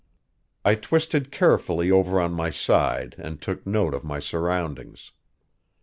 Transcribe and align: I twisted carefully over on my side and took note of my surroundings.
I 0.65 0.73
twisted 0.73 1.31
carefully 1.31 1.91
over 1.91 2.19
on 2.19 2.33
my 2.33 2.49
side 2.49 3.13
and 3.19 3.39
took 3.39 3.67
note 3.67 3.93
of 3.93 4.03
my 4.03 4.17
surroundings. 4.17 5.11